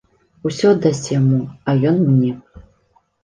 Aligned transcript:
Усё 0.49 0.69
аддасць 0.75 1.09
яму, 1.19 1.37
а 1.67 1.75
ён 1.91 2.01
мне. 2.07 2.31